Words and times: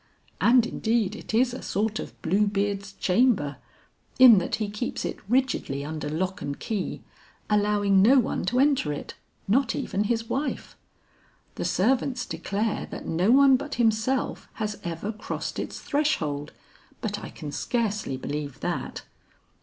And 0.41 0.65
indeed 0.65 1.15
it 1.15 1.31
is 1.31 1.53
a 1.53 1.61
sort 1.61 1.99
of 1.99 2.19
Bluebeard's 2.23 2.93
chamber, 2.93 3.57
in 4.17 4.39
that 4.39 4.55
he 4.55 4.67
keeps 4.67 5.05
it 5.05 5.19
rigidly 5.29 5.85
under 5.85 6.09
lock 6.09 6.41
and 6.41 6.59
key, 6.59 7.03
allowing 7.51 8.01
no 8.01 8.17
one 8.17 8.43
to 8.45 8.57
enter 8.59 8.91
it, 8.91 9.13
not 9.47 9.75
even 9.75 10.05
his 10.05 10.27
wife. 10.27 10.75
The 11.53 11.65
servants 11.65 12.25
declare 12.25 12.87
that 12.89 13.05
no 13.05 13.29
one 13.29 13.57
but 13.57 13.75
himself 13.75 14.47
has 14.53 14.79
ever 14.83 15.11
crossed 15.11 15.59
its 15.59 15.79
threshold, 15.79 16.51
but 16.99 17.19
I 17.23 17.29
can 17.29 17.51
scarcely 17.51 18.17
believe 18.17 18.61
that. 18.61 19.03